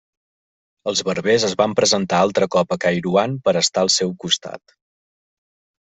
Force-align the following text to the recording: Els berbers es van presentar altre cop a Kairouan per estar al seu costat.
Els 0.91 1.03
berbers 1.09 1.45
es 1.51 1.53
van 1.59 1.77
presentar 1.81 2.23
altre 2.29 2.49
cop 2.57 2.75
a 2.75 2.81
Kairouan 2.87 3.39
per 3.47 3.57
estar 3.65 3.87
al 3.87 3.97
seu 4.01 4.19
costat. 4.27 4.79